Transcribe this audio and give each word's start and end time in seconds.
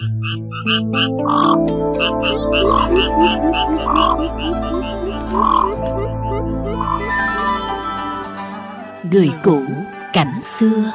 Người 0.00 0.06
cũ 9.42 9.62
cảnh 10.12 10.40
xưa 10.40 10.92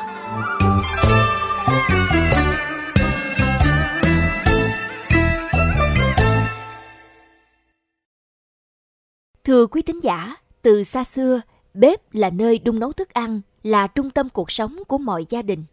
Thưa 9.43 9.67
quý 9.67 9.81
tín 9.81 9.99
giả, 9.99 10.35
từ 10.61 10.83
xa 10.83 11.03
xưa, 11.03 11.41
bếp 11.73 12.13
là 12.13 12.29
nơi 12.29 12.59
đun 12.59 12.79
nấu 12.79 12.91
thức 12.91 13.09
ăn, 13.09 13.41
là 13.63 13.87
trung 13.87 14.09
tâm 14.09 14.29
cuộc 14.29 14.51
sống 14.51 14.77
của 14.87 14.97
mọi 14.97 15.25
gia 15.29 15.41
đình. 15.41 15.63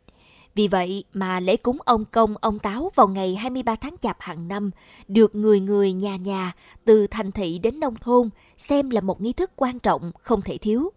Vì 0.56 0.68
vậy 0.68 1.04
mà 1.12 1.40
lễ 1.40 1.56
cúng 1.56 1.78
ông 1.84 2.04
công 2.04 2.34
ông 2.40 2.58
táo 2.58 2.90
vào 2.94 3.08
ngày 3.08 3.34
23 3.34 3.74
tháng 3.74 3.94
chạp 4.00 4.16
hàng 4.20 4.48
năm 4.48 4.70
được 5.08 5.34
người 5.34 5.60
người 5.60 5.92
nhà 5.92 6.16
nhà 6.16 6.52
từ 6.84 7.06
thành 7.06 7.32
thị 7.32 7.58
đến 7.58 7.80
nông 7.80 7.96
thôn 7.96 8.30
xem 8.56 8.90
là 8.90 9.00
một 9.00 9.20
nghi 9.20 9.32
thức 9.32 9.50
quan 9.56 9.78
trọng 9.78 10.12
không 10.20 10.42
thể 10.42 10.58
thiếu. 10.58 10.92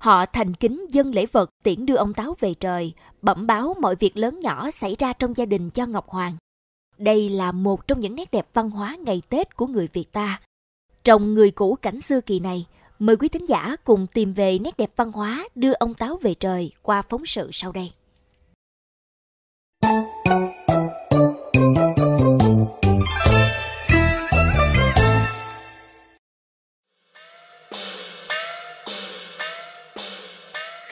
Họ 0.00 0.26
thành 0.26 0.54
kính 0.54 0.86
dân 0.90 1.14
lễ 1.14 1.26
vật 1.26 1.50
tiễn 1.62 1.86
đưa 1.86 1.94
ông 1.94 2.14
táo 2.14 2.34
về 2.40 2.54
trời, 2.54 2.92
bẩm 3.22 3.46
báo 3.46 3.74
mọi 3.80 3.94
việc 3.94 4.16
lớn 4.16 4.40
nhỏ 4.40 4.70
xảy 4.70 4.96
ra 4.98 5.12
trong 5.12 5.36
gia 5.36 5.46
đình 5.46 5.70
cho 5.70 5.86
Ngọc 5.86 6.08
Hoàng. 6.08 6.36
Đây 6.98 7.28
là 7.28 7.52
một 7.52 7.88
trong 7.88 8.00
những 8.00 8.14
nét 8.14 8.30
đẹp 8.30 8.48
văn 8.54 8.70
hóa 8.70 8.96
ngày 9.04 9.22
Tết 9.28 9.56
của 9.56 9.66
người 9.66 9.88
Việt 9.92 10.12
ta. 10.12 10.40
Trong 11.04 11.34
người 11.34 11.50
cũ 11.50 11.76
cảnh 11.82 12.00
xưa 12.00 12.20
kỳ 12.20 12.40
này, 12.40 12.66
mời 12.98 13.16
quý 13.16 13.28
thính 13.28 13.48
giả 13.48 13.76
cùng 13.84 14.06
tìm 14.06 14.32
về 14.32 14.58
nét 14.58 14.76
đẹp 14.76 14.90
văn 14.96 15.12
hóa 15.12 15.48
đưa 15.54 15.72
ông 15.72 15.94
táo 15.94 16.16
về 16.16 16.34
trời 16.34 16.72
qua 16.82 17.02
phóng 17.02 17.26
sự 17.26 17.48
sau 17.52 17.72
đây. 17.72 17.92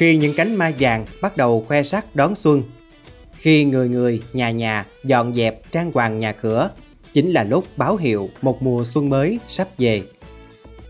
Khi 0.04 0.16
những 0.16 0.34
cánh 0.34 0.54
mai 0.54 0.74
vàng 0.78 1.06
bắt 1.20 1.36
đầu 1.36 1.64
khoe 1.68 1.82
sắc 1.82 2.16
đón 2.16 2.34
xuân, 2.34 2.62
khi 3.32 3.64
người 3.64 3.88
người, 3.88 4.22
nhà 4.32 4.50
nhà 4.50 4.84
dọn 5.04 5.34
dẹp 5.34 5.72
trang 5.72 5.90
hoàng 5.94 6.18
nhà 6.18 6.32
cửa, 6.32 6.70
chính 7.12 7.32
là 7.32 7.42
lúc 7.42 7.64
báo 7.76 7.96
hiệu 7.96 8.28
một 8.42 8.62
mùa 8.62 8.84
xuân 8.84 9.10
mới 9.10 9.38
sắp 9.48 9.68
về. 9.78 10.02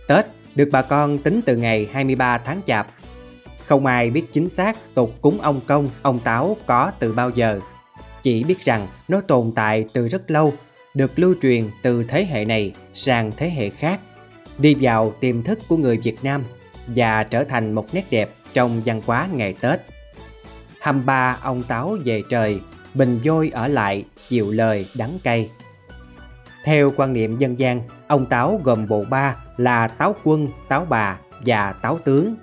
Tết 0.08 0.26
được 0.54 0.68
bà 0.72 0.82
con 0.82 1.18
tính 1.18 1.40
từ 1.46 1.56
ngày 1.56 1.88
23 1.92 2.38
tháng 2.38 2.60
Chạp. 2.66 2.86
Không 3.66 3.86
ai 3.86 4.10
biết 4.10 4.24
chính 4.32 4.50
xác 4.50 4.94
tục 4.94 5.14
cúng 5.20 5.40
ông 5.40 5.60
công, 5.66 5.88
ông 6.02 6.18
táo 6.18 6.56
có 6.66 6.92
từ 6.98 7.12
bao 7.12 7.30
giờ. 7.30 7.60
Chỉ 8.22 8.44
biết 8.44 8.64
rằng 8.64 8.86
nó 9.08 9.20
tồn 9.20 9.52
tại 9.54 9.84
từ 9.92 10.08
rất 10.08 10.30
lâu, 10.30 10.52
được 10.94 11.18
lưu 11.18 11.34
truyền 11.42 11.64
từ 11.82 12.04
thế 12.04 12.24
hệ 12.24 12.44
này 12.44 12.72
sang 12.94 13.30
thế 13.36 13.50
hệ 13.50 13.70
khác, 13.70 14.00
đi 14.58 14.74
vào 14.80 15.14
tiềm 15.20 15.42
thức 15.42 15.58
của 15.68 15.76
người 15.76 15.96
Việt 15.96 16.16
Nam 16.22 16.42
và 16.86 17.24
trở 17.24 17.44
thành 17.44 17.72
một 17.72 17.94
nét 17.94 18.04
đẹp 18.10 18.28
trong 18.54 18.82
văn 18.84 19.00
hóa 19.06 19.28
ngày 19.32 19.54
Tết. 19.60 19.80
Hăm 20.80 21.06
ba 21.06 21.38
ông 21.42 21.62
táo 21.62 21.96
về 22.04 22.22
trời, 22.30 22.60
bình 22.94 23.20
dôi 23.24 23.50
ở 23.54 23.68
lại, 23.68 24.04
chịu 24.28 24.50
lời 24.50 24.86
đắng 24.96 25.18
cay. 25.22 25.50
Theo 26.64 26.92
quan 26.96 27.12
niệm 27.12 27.38
dân 27.38 27.58
gian, 27.58 27.80
ông 28.06 28.26
táo 28.26 28.60
gồm 28.64 28.88
bộ 28.88 29.04
ba 29.10 29.36
là 29.56 29.88
táo 29.88 30.14
quân, 30.24 30.46
táo 30.68 30.86
bà 30.88 31.18
và 31.46 31.72
táo 31.72 31.98
tướng. 32.04 32.36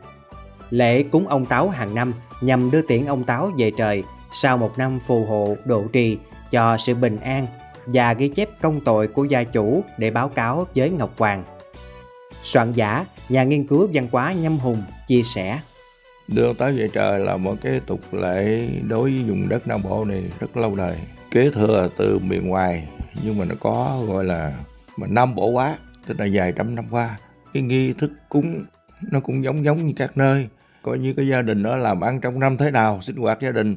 Lễ 0.69 1.03
cúng 1.03 1.27
ông 1.27 1.45
táo 1.45 1.69
hàng 1.69 1.95
năm 1.95 2.13
nhằm 2.41 2.71
đưa 2.71 2.81
tiễn 2.81 3.05
ông 3.05 3.23
táo 3.23 3.51
về 3.57 3.71
trời 3.77 4.03
sau 4.33 4.57
một 4.57 4.77
năm 4.77 4.99
phù 5.07 5.25
hộ 5.25 5.55
độ 5.65 5.83
trì 5.93 6.17
cho 6.51 6.77
sự 6.77 6.95
bình 6.95 7.17
an 7.17 7.47
và 7.85 8.13
ghi 8.13 8.27
chép 8.27 8.49
công 8.61 8.81
tội 8.81 9.07
của 9.07 9.23
gia 9.23 9.43
chủ 9.43 9.83
để 9.97 10.11
báo 10.11 10.29
cáo 10.29 10.67
với 10.75 10.89
Ngọc 10.89 11.11
Hoàng. 11.17 11.43
Soạn 12.43 12.73
giả, 12.73 13.05
nhà 13.29 13.43
nghiên 13.43 13.67
cứu 13.67 13.89
văn 13.93 14.07
hóa 14.11 14.33
Nhâm 14.33 14.59
Hùng 14.59 14.83
chia 15.07 15.23
sẻ 15.23 15.59
Đưa 16.31 16.45
ông 16.45 16.55
táo 16.55 16.71
về 16.75 16.87
trời 16.93 17.19
là 17.19 17.37
một 17.37 17.55
cái 17.61 17.79
tục 17.79 18.13
lệ 18.13 18.67
đối 18.89 19.11
với 19.11 19.23
vùng 19.23 19.49
đất 19.49 19.67
Nam 19.67 19.83
Bộ 19.83 20.05
này 20.05 20.23
rất 20.39 20.57
lâu 20.57 20.75
đời. 20.75 20.97
Kế 21.31 21.51
thừa 21.51 21.89
từ 21.97 22.19
miền 22.19 22.47
ngoài 22.47 22.87
nhưng 23.23 23.37
mà 23.37 23.45
nó 23.45 23.55
có 23.59 24.03
gọi 24.07 24.25
là 24.25 24.53
mà 24.97 25.07
Nam 25.07 25.35
Bộ 25.35 25.49
quá, 25.49 25.77
tức 26.07 26.19
là 26.19 26.27
vài 26.33 26.53
trăm 26.55 26.75
năm 26.75 26.85
qua. 26.91 27.19
Cái 27.53 27.63
nghi 27.63 27.93
thức 27.93 28.11
cúng 28.29 28.65
nó 29.11 29.19
cũng 29.19 29.43
giống 29.43 29.63
giống 29.63 29.85
như 29.85 29.93
các 29.95 30.17
nơi. 30.17 30.49
Coi 30.81 30.99
như 30.99 31.13
cái 31.13 31.27
gia 31.27 31.41
đình 31.41 31.63
đó 31.63 31.75
làm 31.75 32.01
ăn 32.01 32.21
trong 32.21 32.39
năm 32.39 32.57
thế 32.57 32.71
nào, 32.71 33.01
sinh 33.01 33.15
hoạt 33.15 33.39
gia 33.41 33.51
đình 33.51 33.75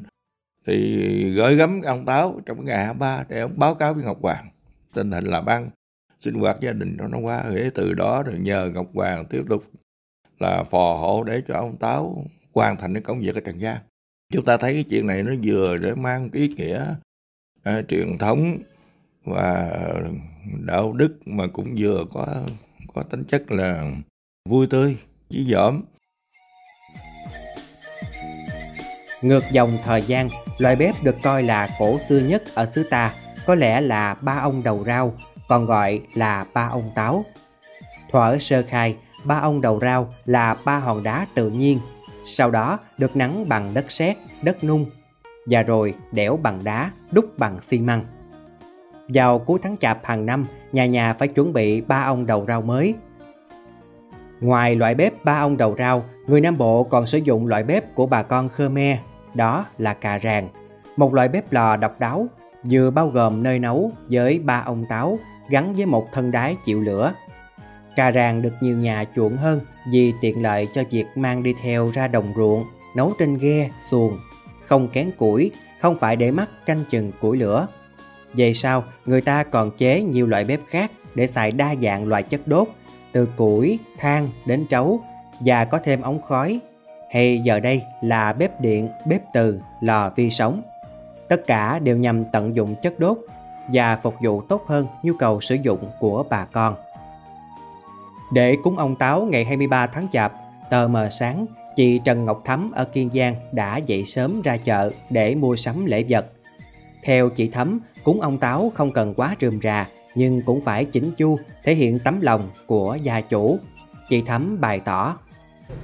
thì 0.67 1.33
gửi 1.35 1.55
gắm 1.55 1.81
ông 1.81 2.05
Táo 2.05 2.39
trong 2.45 2.65
ngày 2.65 2.77
23 2.77 3.23
để 3.29 3.39
ông 3.39 3.59
báo 3.59 3.75
cáo 3.75 3.93
với 3.93 4.03
Ngọc 4.03 4.17
Hoàng 4.21 4.49
tình 4.93 5.11
hình 5.11 5.25
làm 5.25 5.45
ăn 5.45 5.69
sinh 6.19 6.33
hoạt 6.33 6.61
gia 6.61 6.73
đình 6.73 6.97
trong 6.99 7.11
nó 7.11 7.17
qua 7.17 7.43
để 7.55 7.69
từ 7.75 7.93
đó 7.93 8.23
rồi 8.23 8.35
nhờ 8.39 8.71
Ngọc 8.73 8.87
Hoàng 8.93 9.25
tiếp 9.25 9.43
tục 9.49 9.63
là 10.39 10.63
phò 10.63 10.93
hộ 10.93 11.23
để 11.23 11.41
cho 11.47 11.53
ông 11.53 11.77
Táo 11.77 12.25
hoàn 12.55 12.77
thành 12.77 12.93
cái 12.93 13.03
công 13.03 13.19
việc 13.19 13.35
ở 13.35 13.41
Trần 13.41 13.61
gian 13.61 13.77
chúng 14.33 14.45
ta 14.45 14.57
thấy 14.57 14.73
cái 14.73 14.83
chuyện 14.83 15.07
này 15.07 15.23
nó 15.23 15.33
vừa 15.43 15.77
để 15.77 15.95
mang 15.95 16.29
cái 16.29 16.41
ý 16.41 16.47
nghĩa 16.47 16.95
à, 17.63 17.81
truyền 17.87 18.17
thống 18.17 18.57
và 19.25 19.71
đạo 20.65 20.93
đức 20.93 21.27
mà 21.27 21.47
cũng 21.47 21.75
vừa 21.77 22.05
có 22.13 22.25
có 22.93 23.03
tính 23.03 23.23
chất 23.23 23.51
là 23.51 23.91
vui 24.49 24.67
tươi 24.67 24.97
chí 25.29 25.45
dỏm. 25.51 25.81
Ngược 29.21 29.43
dòng 29.51 29.77
thời 29.83 30.01
gian, 30.01 30.29
loại 30.57 30.75
bếp 30.75 30.95
được 31.03 31.15
coi 31.23 31.43
là 31.43 31.69
cổ 31.79 31.99
xưa 32.09 32.19
nhất 32.19 32.43
ở 32.53 32.65
xứ 32.65 32.83
ta, 32.89 33.13
có 33.45 33.55
lẽ 33.55 33.81
là 33.81 34.13
ba 34.13 34.33
ông 34.33 34.63
đầu 34.63 34.83
rau, 34.85 35.13
còn 35.47 35.65
gọi 35.65 36.01
là 36.13 36.45
ba 36.53 36.67
ông 36.67 36.91
táo. 36.95 37.25
Thuở 38.11 38.37
sơ 38.39 38.63
khai, 38.69 38.95
ba 39.23 39.35
ông 39.35 39.61
đầu 39.61 39.79
rau 39.79 40.13
là 40.25 40.57
ba 40.65 40.79
hòn 40.79 41.03
đá 41.03 41.27
tự 41.35 41.49
nhiên, 41.49 41.79
sau 42.25 42.51
đó 42.51 42.79
được 42.97 43.15
nắng 43.15 43.49
bằng 43.49 43.73
đất 43.73 43.91
sét, 43.91 44.17
đất 44.41 44.63
nung, 44.63 44.85
và 45.45 45.61
rồi 45.61 45.93
đẽo 46.11 46.39
bằng 46.43 46.59
đá, 46.63 46.91
đúc 47.11 47.25
bằng 47.37 47.57
xi 47.61 47.79
măng. 47.79 48.01
Vào 49.07 49.39
cuối 49.39 49.59
tháng 49.63 49.77
chạp 49.77 49.99
hàng 50.03 50.25
năm, 50.25 50.45
nhà 50.71 50.85
nhà 50.85 51.13
phải 51.13 51.27
chuẩn 51.27 51.53
bị 51.53 51.81
ba 51.81 52.03
ông 52.03 52.25
đầu 52.25 52.45
rau 52.47 52.61
mới. 52.61 52.95
Ngoài 54.41 54.75
loại 54.75 54.95
bếp 54.95 55.23
ba 55.23 55.39
ông 55.39 55.57
đầu 55.57 55.75
rau, 55.77 56.03
người 56.27 56.41
Nam 56.41 56.57
Bộ 56.57 56.83
còn 56.83 57.05
sử 57.05 57.17
dụng 57.17 57.47
loại 57.47 57.63
bếp 57.63 57.95
của 57.95 58.05
bà 58.05 58.23
con 58.23 58.49
Khmer 58.49 58.97
đó 59.33 59.65
là 59.77 59.93
cà 59.93 60.17
ràng, 60.17 60.49
một 60.97 61.13
loại 61.13 61.27
bếp 61.27 61.53
lò 61.53 61.75
độc 61.75 61.99
đáo, 61.99 62.27
vừa 62.63 62.91
bao 62.91 63.07
gồm 63.07 63.43
nơi 63.43 63.59
nấu 63.59 63.91
với 64.09 64.39
ba 64.39 64.63
ông 64.65 64.85
táo 64.89 65.19
gắn 65.49 65.73
với 65.73 65.85
một 65.85 66.11
thân 66.11 66.31
đái 66.31 66.57
chịu 66.65 66.81
lửa. 66.81 67.13
Cà 67.95 68.11
ràng 68.11 68.41
được 68.41 68.53
nhiều 68.61 68.77
nhà 68.77 69.05
chuộng 69.15 69.37
hơn 69.37 69.61
vì 69.91 70.13
tiện 70.21 70.41
lợi 70.41 70.67
cho 70.73 70.83
việc 70.91 71.05
mang 71.15 71.43
đi 71.43 71.53
theo 71.61 71.91
ra 71.93 72.07
đồng 72.07 72.33
ruộng, 72.35 72.63
nấu 72.95 73.13
trên 73.19 73.37
ghe, 73.37 73.69
xuồng, 73.89 74.19
không 74.61 74.87
kén 74.93 75.11
củi, 75.17 75.51
không 75.79 75.95
phải 75.95 76.15
để 76.15 76.31
mắt 76.31 76.49
canh 76.65 76.83
chừng 76.89 77.11
củi 77.21 77.37
lửa. 77.37 77.67
Về 78.33 78.53
sau, 78.53 78.83
người 79.05 79.21
ta 79.21 79.43
còn 79.43 79.71
chế 79.77 80.01
nhiều 80.01 80.27
loại 80.27 80.43
bếp 80.43 80.59
khác 80.67 80.91
để 81.15 81.27
xài 81.27 81.51
đa 81.51 81.75
dạng 81.75 82.07
loại 82.07 82.23
chất 82.23 82.41
đốt, 82.45 82.67
từ 83.11 83.27
củi, 83.37 83.79
than 83.97 84.29
đến 84.45 84.65
trấu 84.69 84.99
và 85.39 85.65
có 85.65 85.79
thêm 85.83 86.01
ống 86.01 86.21
khói 86.21 86.59
hay 87.11 87.41
giờ 87.43 87.59
đây 87.59 87.81
là 88.01 88.33
bếp 88.33 88.61
điện, 88.61 88.89
bếp 89.07 89.21
từ, 89.33 89.59
lò 89.81 90.11
vi 90.15 90.29
sóng. 90.29 90.61
Tất 91.27 91.47
cả 91.47 91.79
đều 91.79 91.97
nhằm 91.97 92.25
tận 92.25 92.55
dụng 92.55 92.75
chất 92.81 92.99
đốt 92.99 93.17
và 93.67 93.99
phục 94.03 94.15
vụ 94.21 94.41
tốt 94.41 94.63
hơn 94.67 94.85
nhu 95.03 95.13
cầu 95.19 95.41
sử 95.41 95.55
dụng 95.55 95.91
của 95.99 96.23
bà 96.29 96.45
con. 96.45 96.75
Để 98.31 98.57
cúng 98.63 98.77
ông 98.77 98.95
Táo 98.95 99.25
ngày 99.25 99.45
23 99.45 99.87
tháng 99.87 100.07
Chạp, 100.11 100.33
tờ 100.69 100.87
mờ 100.87 101.09
sáng, 101.09 101.45
chị 101.75 101.99
Trần 102.05 102.25
Ngọc 102.25 102.41
Thắm 102.45 102.71
ở 102.71 102.85
Kiên 102.85 103.09
Giang 103.15 103.35
đã 103.51 103.77
dậy 103.77 104.05
sớm 104.05 104.41
ra 104.41 104.57
chợ 104.57 104.91
để 105.09 105.35
mua 105.35 105.55
sắm 105.55 105.85
lễ 105.85 106.05
vật. 106.09 106.25
Theo 107.03 107.29
chị 107.29 107.47
Thắm, 107.49 107.79
cúng 108.03 108.21
ông 108.21 108.37
Táo 108.37 108.71
không 108.75 108.91
cần 108.91 109.13
quá 109.13 109.35
rườm 109.41 109.59
rà, 109.63 109.87
nhưng 110.15 110.41
cũng 110.41 110.61
phải 110.61 110.85
chỉnh 110.85 111.11
chu, 111.17 111.37
thể 111.63 111.75
hiện 111.75 111.99
tấm 111.99 112.21
lòng 112.21 112.49
của 112.67 112.97
gia 113.03 113.21
chủ. 113.21 113.59
Chị 114.09 114.21
Thắm 114.21 114.61
bày 114.61 114.79
tỏ 114.79 115.17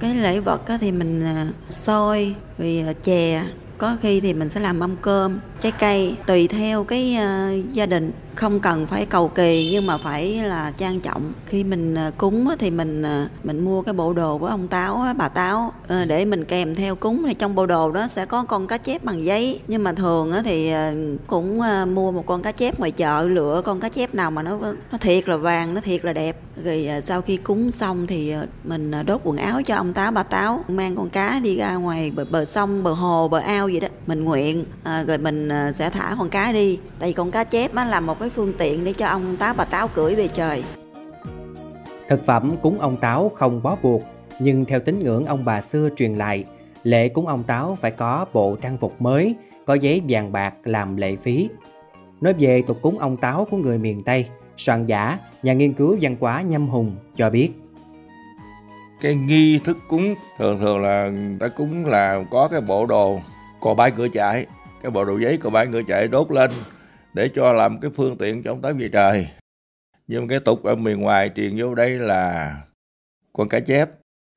cái 0.00 0.14
lễ 0.14 0.40
vật 0.40 0.60
thì 0.80 0.92
mình 0.92 1.24
à, 1.24 1.46
xôi 1.68 2.34
rồi 2.58 2.84
à, 2.86 2.92
chè 3.02 3.44
có 3.78 3.96
khi 4.00 4.20
thì 4.20 4.34
mình 4.34 4.48
sẽ 4.48 4.60
làm 4.60 4.78
mâm 4.78 4.96
cơm 4.96 5.40
trái 5.62 5.72
cây 5.72 6.16
tùy 6.26 6.48
theo 6.48 6.84
cái 6.84 7.18
uh, 7.18 7.72
gia 7.72 7.86
đình. 7.86 8.12
Không 8.34 8.60
cần 8.60 8.86
phải 8.86 9.06
cầu 9.06 9.28
kỳ 9.28 9.68
nhưng 9.72 9.86
mà 9.86 9.98
phải 9.98 10.34
là 10.34 10.72
trang 10.76 11.00
trọng. 11.00 11.32
Khi 11.46 11.64
mình 11.64 11.94
ờ, 11.94 12.10
cúng 12.18 12.48
thì 12.58 12.70
mình 12.70 13.02
ờ, 13.02 13.28
mình 13.44 13.64
mua 13.64 13.82
cái 13.82 13.92
bộ 13.92 14.12
đồ 14.12 14.38
của 14.38 14.46
ông 14.46 14.68
táo 14.68 15.06
bà 15.16 15.28
táo. 15.28 15.72
Để 16.06 16.24
mình 16.24 16.44
kèm 16.44 16.74
theo 16.74 16.94
cúng 16.94 17.22
thì 17.26 17.34
trong 17.34 17.54
bộ 17.54 17.66
đồ 17.66 17.92
đó 17.92 18.08
sẽ 18.08 18.26
có 18.26 18.44
con 18.44 18.66
cá 18.66 18.78
chép 18.78 19.04
bằng 19.04 19.22
giấy. 19.22 19.60
Nhưng 19.68 19.84
mà 19.84 19.92
thường 19.92 20.32
thì 20.44 20.72
cũng 21.26 21.60
mua 21.94 22.12
một 22.12 22.26
con 22.26 22.42
cá 22.42 22.52
chép 22.52 22.78
ngoài 22.78 22.90
chợ 22.90 23.28
lựa 23.28 23.62
con 23.64 23.80
cá 23.80 23.88
chép 23.88 24.14
nào 24.14 24.30
mà 24.30 24.42
nó 24.42 24.58
nó 24.92 24.98
thiệt 25.00 25.28
là 25.28 25.36
vàng 25.36 25.74
nó 25.74 25.80
thiệt 25.80 26.04
là 26.04 26.12
đẹp. 26.12 26.36
Rồi 26.64 26.88
sau 27.02 27.20
khi 27.20 27.36
cúng 27.36 27.70
xong 27.70 28.06
thì 28.06 28.34
mình 28.64 28.92
đốt 29.06 29.20
quần 29.24 29.36
áo 29.36 29.62
cho 29.62 29.76
ông 29.76 29.92
táo 29.92 30.10
bà 30.10 30.22
táo 30.22 30.64
mang 30.68 30.96
con 30.96 31.10
cá 31.10 31.40
đi 31.42 31.56
ra 31.56 31.74
ngoài 31.74 32.10
bờ, 32.10 32.24
bờ 32.24 32.44
sông 32.44 32.82
bờ 32.84 32.92
hồ 32.92 33.28
bờ 33.28 33.38
ao 33.38 33.68
gì 33.68 33.80
đó. 33.80 33.88
Mình 34.06 34.24
nguyện 34.24 34.64
à, 34.82 35.04
rồi 35.04 35.18
mình 35.18 35.48
sẽ 35.74 35.90
thả 35.90 36.14
con 36.18 36.28
cá 36.28 36.52
đi 36.52 36.78
tại 36.98 37.08
vì 37.08 37.12
con 37.12 37.30
cá 37.30 37.44
chép 37.44 37.74
á 37.74 37.84
là 37.84 38.00
một 38.00 38.20
cái 38.20 38.30
phương 38.30 38.52
tiện 38.58 38.84
để 38.84 38.92
cho 38.92 39.06
ông 39.06 39.36
táo 39.36 39.54
bà 39.54 39.64
táo 39.64 39.88
cưỡi 39.88 40.14
về 40.14 40.28
trời 40.28 40.64
Thực 42.08 42.26
phẩm 42.26 42.56
cúng 42.62 42.78
ông 42.78 42.96
Táo 42.96 43.28
không 43.34 43.62
bó 43.62 43.76
buộc, 43.82 44.02
nhưng 44.38 44.64
theo 44.64 44.80
tín 44.80 45.02
ngưỡng 45.02 45.24
ông 45.24 45.44
bà 45.44 45.62
xưa 45.62 45.88
truyền 45.96 46.14
lại, 46.14 46.44
lễ 46.82 47.08
cúng 47.08 47.26
ông 47.26 47.42
Táo 47.42 47.78
phải 47.80 47.90
có 47.90 48.26
bộ 48.32 48.56
trang 48.56 48.78
phục 48.78 49.02
mới, 49.02 49.34
có 49.66 49.74
giấy 49.74 50.02
vàng 50.08 50.32
bạc 50.32 50.54
làm 50.64 50.96
lệ 50.96 51.16
phí. 51.16 51.48
Nói 52.20 52.32
về 52.38 52.62
tục 52.66 52.78
cúng 52.82 52.98
ông 52.98 53.16
Táo 53.16 53.46
của 53.50 53.56
người 53.56 53.78
miền 53.78 54.02
Tây, 54.02 54.26
soạn 54.56 54.86
giả, 54.86 55.18
nhà 55.42 55.52
nghiên 55.52 55.72
cứu 55.72 55.98
văn 56.00 56.16
hóa 56.20 56.42
Nhâm 56.42 56.68
Hùng 56.68 56.96
cho 57.16 57.30
biết. 57.30 57.50
cái 59.00 59.14
nghi 59.14 59.58
thức 59.58 59.78
cúng 59.88 60.14
thường 60.38 60.60
thường 60.60 60.80
là 60.80 61.08
người 61.08 61.36
ta 61.40 61.48
cúng 61.48 61.86
là 61.86 62.24
có 62.30 62.48
cái 62.48 62.60
bộ 62.60 62.86
đồ 62.86 63.20
cò 63.60 63.74
bái 63.74 63.90
cửa 63.90 64.08
chạy 64.08 64.46
cái 64.82 64.90
bộ 64.90 65.04
đồ 65.04 65.18
giấy 65.18 65.36
của 65.36 65.50
bái 65.50 65.66
người 65.66 65.84
chạy 65.88 66.08
đốt 66.08 66.30
lên 66.30 66.50
để 67.14 67.30
cho 67.34 67.52
làm 67.52 67.80
cái 67.80 67.90
phương 67.90 68.18
tiện 68.18 68.42
chống 68.42 68.62
tới 68.62 68.72
về 68.72 68.88
trời. 68.88 69.28
Nhưng 70.06 70.28
cái 70.28 70.40
tục 70.40 70.64
ở 70.64 70.74
miền 70.74 71.00
ngoài 71.00 71.30
truyền 71.36 71.54
vô 71.56 71.74
đây 71.74 71.90
là 71.90 72.56
con 73.32 73.48
cá 73.48 73.60
chép 73.60 73.88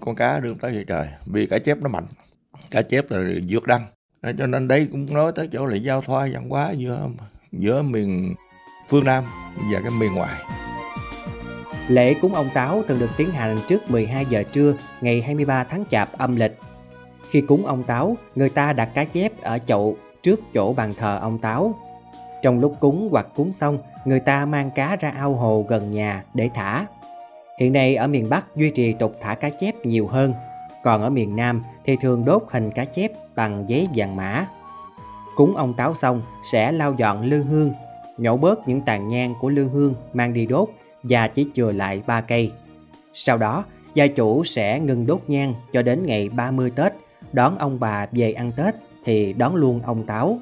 con 0.02 0.16
cá 0.16 0.40
đương 0.40 0.58
tới 0.58 0.72
về 0.72 0.84
trời. 0.88 1.08
Vì 1.26 1.48
cá 1.48 1.60
chép 1.60 1.78
nó 1.78 1.90
mạnh 1.90 2.06
cá 2.72 2.82
chép 2.82 3.12
là 3.12 3.20
vượt 3.50 3.68
đăng. 3.68 3.82
Cho 4.38 4.48
nên 4.48 4.68
đây 4.68 4.88
cũng 4.92 5.14
nói 5.14 5.32
tới 5.36 5.50
chỗ 5.52 5.66
là 5.66 5.76
giao 5.76 6.02
thoa 6.02 6.28
văn 6.34 6.50
hóa 6.50 6.72
giữa 6.72 7.10
giữa 7.52 7.82
miền 7.82 8.36
phương 8.90 9.06
Nam 9.06 9.24
và 9.74 9.80
cái 9.82 9.92
miền 10.00 10.14
ngoài. 10.14 10.44
Lễ 11.88 12.14
cúng 12.22 12.34
ông 12.34 12.50
Táo 12.54 12.84
thường 12.88 13.00
được 13.00 13.10
tiến 13.18 13.32
hành 13.32 13.58
trước 13.68 13.92
12 13.92 14.26
giờ 14.26 14.44
trưa 14.52 14.76
ngày 15.02 15.22
23 15.22 15.64
tháng 15.64 15.84
Chạp 15.92 16.12
âm 16.12 16.36
lịch. 16.36 16.58
Khi 17.30 17.42
cúng 17.42 17.66
ông 17.66 17.84
Táo, 17.84 18.18
người 18.36 18.50
ta 18.50 18.74
đặt 18.74 18.90
cá 18.94 19.04
chép 19.04 19.42
ở 19.42 19.60
chậu 19.68 19.98
trước 20.26 20.40
chỗ 20.54 20.74
bàn 20.74 20.94
thờ 20.98 21.20
ông 21.22 21.38
Táo. 21.38 21.76
Trong 22.42 22.60
lúc 22.60 22.76
cúng 22.80 23.08
hoặc 23.12 23.28
cúng 23.36 23.54
xong, 23.54 23.78
người 24.06 24.20
ta 24.20 24.46
mang 24.46 24.72
cá 24.76 24.96
ra 24.96 25.14
ao 25.18 25.34
hồ 25.34 25.66
gần 25.68 25.92
nhà 25.92 26.24
để 26.34 26.50
thả. 26.54 26.86
Hiện 27.60 27.74
nay 27.74 27.96
ở 27.96 28.08
miền 28.08 28.30
Bắc 28.30 28.56
duy 28.56 28.70
trì 28.70 28.94
tục 28.94 29.16
thả 29.22 29.36
cá 29.36 29.50
chép 29.50 29.76
nhiều 29.84 30.08
hơn, 30.08 30.34
còn 30.84 31.02
ở 31.02 31.10
miền 31.10 31.36
Nam 31.36 31.62
thì 31.86 31.96
thường 32.02 32.26
đốt 32.26 32.44
hình 32.50 32.72
cá 32.72 32.86
chép 32.86 33.12
bằng 33.36 33.66
giấy 33.68 33.88
vàng 33.96 34.16
mã. 34.16 34.48
Cúng 35.36 35.56
ông 35.56 35.74
Táo 35.74 35.96
xong 35.96 36.22
sẽ 36.52 36.72
lau 36.72 36.94
dọn 36.98 37.22
lư 37.22 37.44
hương, 37.44 37.74
nhổ 38.18 38.38
bớt 38.38 38.68
những 38.68 38.82
tàn 38.82 39.08
nhang 39.08 39.34
của 39.42 39.50
lư 39.50 39.68
hương 39.70 39.94
mang 40.14 40.34
đi 40.34 40.46
đốt 40.46 40.70
và 41.04 41.28
chỉ 41.28 41.48
chừa 41.54 41.72
lại 41.72 42.04
ba 42.08 42.22
cây. 42.22 42.52
Sau 43.14 43.38
đó, 43.38 43.66
gia 43.94 44.08
chủ 44.08 44.44
sẽ 44.44 44.80
ngừng 44.80 45.06
đốt 45.06 45.22
nhang 45.28 45.54
cho 45.74 45.82
đến 45.82 46.06
ngày 46.06 46.30
30 46.36 46.72
Tết, 46.76 46.94
đón 47.34 47.58
ông 47.58 47.80
bà 47.80 48.08
về 48.12 48.32
ăn 48.32 48.52
Tết 48.52 48.76
thì 49.06 49.34
đón 49.34 49.56
luôn 49.56 49.82
ông 49.86 50.04
Táo. 50.04 50.40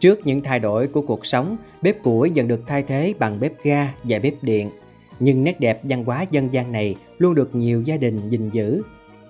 Trước 0.00 0.26
những 0.26 0.40
thay 0.40 0.58
đổi 0.58 0.86
của 0.86 1.02
cuộc 1.02 1.26
sống, 1.26 1.56
bếp 1.82 2.02
củi 2.02 2.30
dần 2.30 2.48
được 2.48 2.62
thay 2.66 2.82
thế 2.82 3.14
bằng 3.18 3.40
bếp 3.40 3.52
ga 3.62 3.92
và 4.04 4.18
bếp 4.22 4.34
điện. 4.42 4.70
Nhưng 5.18 5.44
nét 5.44 5.60
đẹp 5.60 5.80
văn 5.82 6.04
hóa 6.04 6.26
dân 6.30 6.52
gian 6.52 6.72
này 6.72 6.96
luôn 7.18 7.34
được 7.34 7.54
nhiều 7.54 7.82
gia 7.82 7.96
đình 7.96 8.30
gìn 8.30 8.48
giữ. 8.48 8.82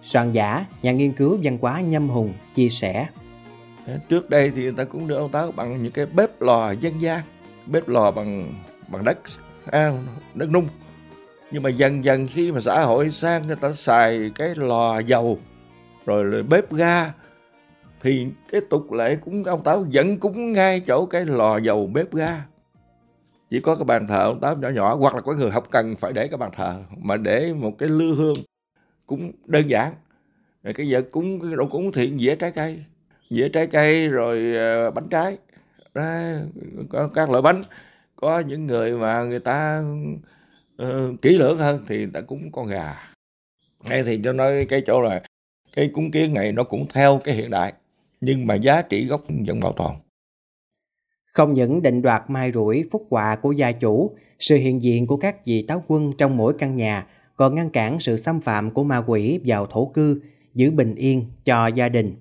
Soạn 0.02 0.32
giả, 0.32 0.66
nhà 0.82 0.92
nghiên 0.92 1.12
cứu 1.12 1.38
văn 1.42 1.58
hóa 1.60 1.80
Nhâm 1.80 2.08
Hùng 2.08 2.32
chia 2.54 2.68
sẻ. 2.68 3.06
trước 4.08 4.30
đây 4.30 4.52
thì 4.54 4.62
người 4.62 4.74
ta 4.76 4.84
cũng 4.84 5.08
đưa 5.08 5.14
ông 5.14 5.30
táo 5.30 5.52
bằng 5.56 5.82
những 5.82 5.92
cái 5.92 6.06
bếp 6.06 6.42
lò 6.42 6.70
dân 6.70 7.00
gian 7.00 7.20
bếp 7.66 7.88
lò 7.88 8.10
bằng 8.10 8.52
bằng 8.88 9.04
đất 9.04 9.18
à, 9.66 9.92
đất 10.34 10.50
nung 10.50 10.68
nhưng 11.50 11.62
mà 11.62 11.70
dần 11.70 12.04
dần 12.04 12.28
khi 12.34 12.52
mà 12.52 12.60
xã 12.60 12.82
hội 12.82 13.10
sang 13.10 13.46
người 13.46 13.56
ta 13.56 13.72
xài 13.72 14.30
cái 14.34 14.54
lò 14.54 14.98
dầu 14.98 15.38
rồi 16.06 16.42
bếp 16.42 16.72
ga. 16.72 17.12
Thì 18.00 18.26
cái 18.52 18.60
tục 18.70 18.92
lệ 18.92 19.16
cúng 19.16 19.44
ông 19.44 19.64
táo 19.64 19.84
vẫn 19.92 20.18
cúng 20.18 20.52
ngay 20.52 20.80
chỗ 20.80 21.06
cái 21.06 21.24
lò 21.24 21.58
dầu 21.58 21.86
bếp 21.86 22.14
ga. 22.14 22.44
Chỉ 23.50 23.60
có 23.60 23.76
cái 23.76 23.84
bàn 23.84 24.06
thờ 24.06 24.22
ông 24.24 24.40
táo 24.40 24.56
nhỏ 24.56 24.68
nhỏ 24.68 24.94
hoặc 24.94 25.14
là 25.14 25.20
có 25.20 25.34
người 25.34 25.50
học 25.50 25.66
cần 25.70 25.96
phải 25.96 26.12
để 26.12 26.28
cái 26.28 26.38
bàn 26.38 26.50
thờ 26.56 26.82
mà 26.98 27.16
để 27.16 27.52
một 27.52 27.78
cái 27.78 27.88
lư 27.88 28.14
hương 28.14 28.36
cũng 29.06 29.32
đơn 29.46 29.70
giản. 29.70 29.92
Rồi 30.62 30.74
cái 30.74 30.88
giờ 30.88 31.02
cúng 31.10 31.40
cái 31.40 31.50
đồ 31.56 31.66
cúng 31.66 31.92
thì 31.92 32.12
dĩa 32.18 32.36
trái 32.36 32.50
cây 32.50 32.84
dĩa 33.30 33.48
trái 33.48 33.66
cây 33.66 34.08
rồi 34.08 34.54
ờ, 34.56 34.90
bánh 34.90 35.08
trái. 35.08 35.36
Đó, 35.94 36.04
có 36.90 37.08
các 37.08 37.30
loại 37.30 37.42
bánh. 37.42 37.62
Có 38.16 38.38
những 38.40 38.66
người 38.66 38.92
mà 38.92 39.22
người 39.22 39.40
ta 39.40 39.84
uh, 40.82 41.22
kỹ 41.22 41.38
lưỡng 41.38 41.58
hơn 41.58 41.84
thì 41.88 41.96
người 41.98 42.10
ta 42.14 42.20
cúng 42.20 42.52
con 42.52 42.66
gà. 42.66 43.12
Hay 43.84 44.02
thì 44.02 44.20
cho 44.24 44.32
nói 44.32 44.66
cái 44.68 44.82
chỗ 44.86 45.00
là 45.00 45.22
cái 45.76 45.88
cúng 45.88 46.10
kiến 46.10 46.34
này 46.34 46.52
nó 46.52 46.64
cũng 46.64 46.86
theo 46.94 47.20
cái 47.24 47.34
hiện 47.34 47.50
đại 47.50 47.72
nhưng 48.20 48.46
mà 48.46 48.54
giá 48.54 48.82
trị 48.82 49.06
gốc 49.06 49.24
vẫn 49.46 49.60
bảo 49.60 49.72
toàn. 49.72 49.96
Không 51.32 51.54
những 51.54 51.82
định 51.82 52.02
đoạt 52.02 52.22
mai 52.28 52.52
rủi 52.52 52.84
phúc 52.90 53.06
họa 53.10 53.36
của 53.36 53.52
gia 53.52 53.72
chủ, 53.72 54.10
sự 54.38 54.56
hiện 54.56 54.82
diện 54.82 55.06
của 55.06 55.16
các 55.16 55.46
vị 55.46 55.64
táo 55.68 55.84
quân 55.88 56.12
trong 56.18 56.36
mỗi 56.36 56.54
căn 56.58 56.76
nhà 56.76 57.06
còn 57.36 57.54
ngăn 57.54 57.70
cản 57.70 58.00
sự 58.00 58.16
xâm 58.16 58.40
phạm 58.40 58.70
của 58.70 58.84
ma 58.84 59.02
quỷ 59.06 59.40
vào 59.44 59.66
thổ 59.66 59.86
cư, 59.94 60.20
giữ 60.54 60.70
bình 60.70 60.94
yên 60.94 61.24
cho 61.44 61.66
gia 61.66 61.88
đình. 61.88 62.14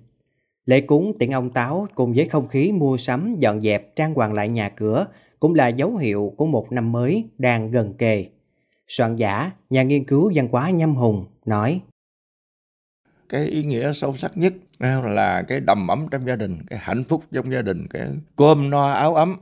Lễ 0.64 0.80
cúng 0.80 1.18
tiễn 1.18 1.30
ông 1.30 1.50
Táo 1.50 1.86
cùng 1.94 2.12
với 2.12 2.28
không 2.28 2.48
khí 2.48 2.72
mua 2.72 2.96
sắm 2.96 3.36
dọn 3.38 3.60
dẹp 3.60 3.96
trang 3.96 4.14
hoàng 4.14 4.32
lại 4.32 4.48
nhà 4.48 4.68
cửa 4.68 5.06
cũng 5.40 5.54
là 5.54 5.68
dấu 5.68 5.96
hiệu 5.96 6.34
của 6.36 6.46
một 6.46 6.72
năm 6.72 6.92
mới 6.92 7.24
đang 7.38 7.70
gần 7.70 7.94
kề. 7.94 8.26
Soạn 8.88 9.16
giả, 9.16 9.50
nhà 9.70 9.82
nghiên 9.82 10.04
cứu 10.04 10.32
văn 10.34 10.48
hóa 10.52 10.70
Nhâm 10.70 10.94
Hùng 10.94 11.24
nói 11.44 11.80
cái 13.28 13.44
ý 13.44 13.64
nghĩa 13.64 13.92
sâu 13.92 14.16
sắc 14.16 14.36
nhất 14.36 14.52
là 15.04 15.42
cái 15.42 15.60
đầm 15.60 15.88
ấm 15.88 16.06
trong 16.10 16.26
gia 16.26 16.36
đình 16.36 16.58
cái 16.66 16.78
hạnh 16.78 17.04
phúc 17.04 17.24
trong 17.32 17.52
gia 17.52 17.62
đình 17.62 17.86
cái 17.90 18.08
cơm 18.36 18.70
no 18.70 18.92
áo 18.92 19.14
ấm 19.14 19.36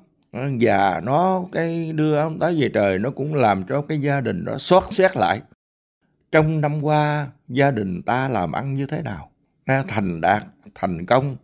và 0.61 1.01
nó 1.05 1.45
cái 1.53 1.93
đưa 1.93 2.17
ông 2.17 2.39
tới 2.39 2.57
về 2.61 2.71
trời 2.75 2.99
nó 2.99 3.11
cũng 3.11 3.35
làm 3.35 3.63
cho 3.63 3.83
cái 3.83 4.01
gia 4.01 4.21
đình 4.21 4.45
nó 4.45 4.59
xót 4.59 4.83
xét 4.91 5.17
lại. 5.17 5.41
Trong 6.33 6.61
năm 6.61 6.85
qua 6.85 7.27
gia 7.49 7.71
đình 7.71 8.03
ta 8.03 8.29
làm 8.29 8.53
ăn 8.53 8.75
như 8.75 8.87
thế 8.87 9.03
nào? 9.03 9.31
À, 9.65 9.85
thành 9.89 10.21
đạt 10.21 10.45
thành 10.75 11.07
công 11.07 11.37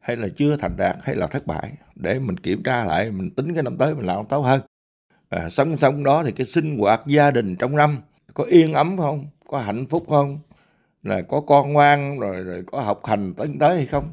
hay 0.00 0.16
là 0.16 0.28
chưa 0.36 0.56
thành 0.56 0.76
đạt 0.76 0.96
hay 1.02 1.16
là 1.16 1.26
thất 1.26 1.46
bại? 1.46 1.72
Để 1.94 2.18
mình 2.18 2.36
kiểm 2.36 2.62
tra 2.62 2.84
lại 2.84 3.10
mình 3.10 3.30
tính 3.30 3.54
cái 3.54 3.62
năm 3.62 3.76
tới 3.78 3.94
mình 3.94 4.06
làm 4.06 4.26
tốt 4.26 4.40
hơn. 4.40 4.60
À, 5.28 5.48
song 5.50 5.76
song 5.76 6.04
đó 6.04 6.22
thì 6.24 6.32
cái 6.32 6.44
sinh 6.44 6.78
hoạt 6.78 7.00
gia 7.06 7.30
đình 7.30 7.56
trong 7.56 7.76
năm 7.76 7.98
có 8.34 8.44
yên 8.44 8.74
ấm 8.74 8.96
không? 8.98 9.26
Có 9.48 9.58
hạnh 9.58 9.86
phúc 9.86 10.04
không? 10.08 10.38
Là 11.02 11.20
có 11.20 11.40
con 11.40 11.72
ngoan 11.72 12.20
rồi 12.20 12.44
rồi 12.44 12.62
có 12.66 12.80
học 12.80 13.06
hành 13.06 13.34
tấn 13.34 13.58
tới 13.58 13.76
hay 13.76 13.86
không? 13.86 14.08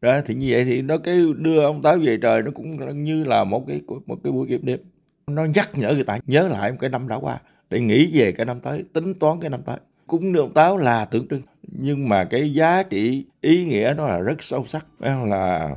Đó, 0.00 0.20
thì 0.26 0.34
như 0.34 0.48
vậy 0.50 0.64
thì 0.64 0.82
nó 0.82 0.98
cái 0.98 1.20
đưa 1.36 1.62
ông 1.62 1.82
tới 1.82 1.98
về 1.98 2.18
trời 2.22 2.42
nó 2.42 2.50
cũng 2.54 3.04
như 3.04 3.24
là 3.24 3.44
một 3.44 3.64
cái 3.68 3.80
một 4.06 4.16
cái 4.24 4.32
buổi 4.32 4.48
kiểm 4.48 4.64
điểm 4.64 4.80
nó 5.26 5.44
nhắc 5.44 5.78
nhở 5.78 5.94
người 5.94 6.04
ta 6.04 6.18
nhớ 6.26 6.48
lại 6.48 6.70
một 6.70 6.76
cái 6.80 6.90
năm 6.90 7.08
đã 7.08 7.16
qua 7.16 7.38
để 7.70 7.80
nghĩ 7.80 8.10
về 8.12 8.32
cái 8.32 8.46
năm 8.46 8.60
tới 8.60 8.84
tính 8.92 9.14
toán 9.14 9.40
cái 9.40 9.50
năm 9.50 9.62
tới. 9.62 9.76
Cúng 10.06 10.32
ông 10.34 10.54
táo 10.54 10.76
là 10.76 11.04
tượng 11.04 11.28
trưng 11.28 11.42
nhưng 11.62 12.08
mà 12.08 12.24
cái 12.24 12.52
giá 12.52 12.82
trị 12.82 13.24
ý 13.40 13.64
nghĩa 13.64 13.94
nó 13.96 14.06
là 14.06 14.20
rất 14.20 14.42
sâu 14.42 14.64
sắc 14.66 14.86
đó 14.98 15.24
là 15.24 15.70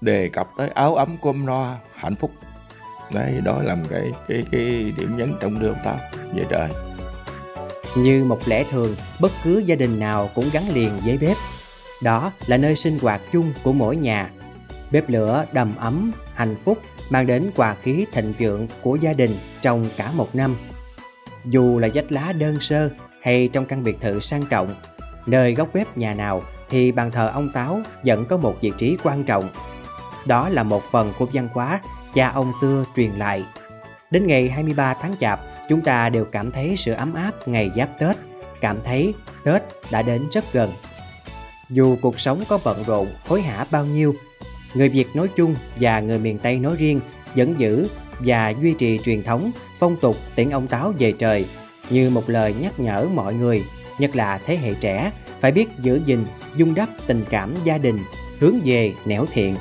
đề 0.00 0.28
cập 0.28 0.48
tới 0.58 0.68
áo 0.68 0.94
ấm 0.94 1.16
cơm 1.22 1.46
no 1.46 1.74
hạnh 1.94 2.14
phúc. 2.14 2.30
Đấy 3.12 3.40
đó 3.44 3.62
là 3.62 3.74
một 3.74 3.86
cái 3.90 4.12
cái 4.28 4.44
cái 4.52 4.92
điểm 4.98 5.16
nhấn 5.16 5.34
trong 5.40 5.60
đưa 5.60 5.68
ông 5.68 5.78
táo 5.84 5.98
về 6.34 6.44
trời. 6.50 6.68
Như 7.96 8.24
một 8.24 8.38
lẽ 8.46 8.64
thường, 8.70 8.96
bất 9.20 9.32
cứ 9.44 9.58
gia 9.58 9.74
đình 9.74 9.98
nào 9.98 10.30
cũng 10.34 10.50
gắn 10.52 10.64
liền 10.74 10.90
với 11.04 11.18
bếp. 11.18 11.36
Đó 12.02 12.32
là 12.46 12.56
nơi 12.56 12.76
sinh 12.76 12.98
hoạt 12.98 13.20
chung 13.32 13.52
của 13.62 13.72
mỗi 13.72 13.96
nhà. 13.96 14.30
Bếp 14.90 15.08
lửa 15.08 15.44
đầm 15.52 15.76
ấm, 15.76 16.12
hạnh 16.34 16.54
phúc 16.64 16.78
mang 17.10 17.26
đến 17.26 17.50
quà 17.56 17.74
khí 17.82 18.06
thịnh 18.12 18.34
vượng 18.38 18.66
của 18.82 18.96
gia 18.96 19.12
đình 19.12 19.36
trong 19.62 19.86
cả 19.96 20.12
một 20.16 20.34
năm. 20.34 20.56
Dù 21.44 21.78
là 21.78 21.88
dách 21.94 22.12
lá 22.12 22.32
đơn 22.32 22.60
sơ 22.60 22.90
hay 23.22 23.48
trong 23.52 23.66
căn 23.66 23.82
biệt 23.82 23.96
thự 24.00 24.20
sang 24.20 24.46
trọng, 24.46 24.74
nơi 25.26 25.54
góc 25.54 25.68
bếp 25.74 25.96
nhà 25.96 26.14
nào 26.14 26.42
thì 26.70 26.92
bàn 26.92 27.10
thờ 27.10 27.30
ông 27.34 27.52
Táo 27.52 27.80
vẫn 28.04 28.26
có 28.26 28.36
một 28.36 28.56
vị 28.60 28.72
trí 28.78 28.96
quan 29.02 29.24
trọng. 29.24 29.48
Đó 30.26 30.48
là 30.48 30.62
một 30.62 30.82
phần 30.82 31.12
của 31.18 31.26
văn 31.32 31.48
hóa 31.52 31.80
cha 32.14 32.28
ông 32.28 32.52
xưa 32.60 32.84
truyền 32.96 33.10
lại. 33.10 33.44
Đến 34.10 34.26
ngày 34.26 34.50
23 34.50 34.94
tháng 34.94 35.14
Chạp, 35.20 35.40
chúng 35.72 35.82
ta 35.82 36.08
đều 36.08 36.24
cảm 36.24 36.50
thấy 36.50 36.76
sự 36.76 36.92
ấm 36.92 37.14
áp 37.14 37.48
ngày 37.48 37.70
giáp 37.76 37.98
Tết, 37.98 38.16
cảm 38.60 38.76
thấy 38.84 39.14
Tết 39.44 39.62
đã 39.90 40.02
đến 40.02 40.22
rất 40.32 40.52
gần. 40.52 40.70
Dù 41.70 41.96
cuộc 42.02 42.20
sống 42.20 42.42
có 42.48 42.58
bận 42.64 42.82
rộn, 42.86 43.08
hối 43.26 43.42
hả 43.42 43.64
bao 43.70 43.84
nhiêu, 43.86 44.14
người 44.74 44.88
Việt 44.88 45.06
nói 45.14 45.28
chung 45.36 45.54
và 45.80 46.00
người 46.00 46.18
miền 46.18 46.38
Tây 46.38 46.58
nói 46.58 46.76
riêng 46.78 47.00
vẫn 47.34 47.54
giữ 47.58 47.88
và 48.18 48.50
duy 48.50 48.74
trì 48.78 48.98
truyền 48.98 49.22
thống 49.22 49.50
phong 49.78 49.96
tục 49.96 50.16
tiễn 50.34 50.50
ông 50.50 50.66
Táo 50.66 50.92
về 50.98 51.12
trời 51.18 51.44
như 51.90 52.10
một 52.10 52.30
lời 52.30 52.54
nhắc 52.60 52.80
nhở 52.80 53.06
mọi 53.14 53.34
người, 53.34 53.62
nhất 53.98 54.16
là 54.16 54.38
thế 54.46 54.56
hệ 54.56 54.74
trẻ, 54.80 55.12
phải 55.40 55.52
biết 55.52 55.68
giữ 55.80 56.00
gìn, 56.06 56.24
dung 56.56 56.74
đắp 56.74 56.88
tình 57.06 57.24
cảm 57.30 57.54
gia 57.64 57.78
đình, 57.78 57.98
hướng 58.40 58.60
về 58.64 58.92
nẻo 59.04 59.26
thiện 59.32 59.56